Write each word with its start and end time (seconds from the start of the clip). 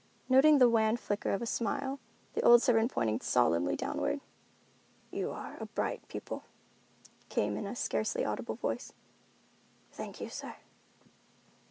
Noting 0.29 0.57
the 0.57 0.67
wan 0.67 0.97
flicker 0.97 1.31
of 1.31 1.43
a 1.43 1.45
smile, 1.45 1.99
the 2.33 2.41
old 2.41 2.63
servant 2.63 2.91
pointed 2.91 3.21
solemnly 3.21 3.75
downward. 3.75 4.19
"You 5.11 5.29
are 5.29 5.57
a 5.59 5.67
bright 5.67 6.07
pupil," 6.07 6.41
came 7.29 7.55
in 7.55 7.67
a 7.67 7.75
scarcely 7.75 8.25
audible 8.25 8.55
voice. 8.55 8.93
"Thank 9.91 10.19
you, 10.19 10.27
sir." 10.29 10.55